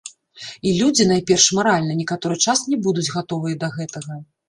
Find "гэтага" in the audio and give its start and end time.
3.81-4.23